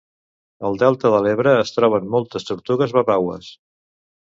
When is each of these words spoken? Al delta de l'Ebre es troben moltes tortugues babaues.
Al 0.69 0.79
delta 0.83 1.11
de 1.17 1.19
l'Ebre 1.25 1.53
es 1.65 1.75
troben 1.77 2.09
moltes 2.15 2.49
tortugues 2.51 2.99
babaues. 2.99 3.55